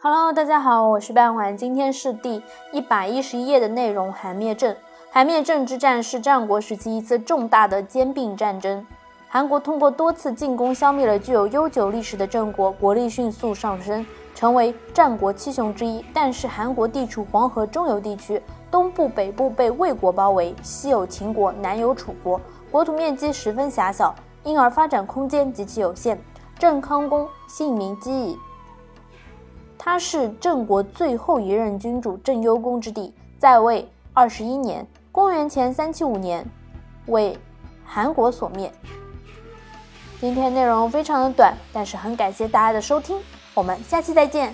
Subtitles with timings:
[0.00, 4.12] Hello，大家好，我是半环，今天是第一百一十一页的内容。
[4.12, 4.76] 韩灭郑，
[5.10, 8.86] 韩灭郑之战是战国时期一次重大的兼并战争。
[9.28, 14.06] 韩国通过多次进攻消灭了具有悠久历史的郑国，国力迅速上升，
[14.36, 16.04] 成为战国七雄之一。
[16.14, 18.40] 但是韩国地处黄河中游地区，
[18.70, 22.40] 东部、北部被魏国包围，西有秦国，南有楚国，
[22.70, 26.16] 国土面积十分狭小，因而发展空间极其有限。
[26.56, 28.38] 郑康公姓名姬乙。
[29.78, 36.44] 他是郑国最后一任君主郑幽公之弟，在位二十一年，公元前三七五年，
[37.06, 37.38] 为
[37.84, 38.70] 韩国所灭。
[40.20, 43.16] 今天内容非常的短，但是很感谢大家的收听，
[43.54, 44.52] 我们下期再见。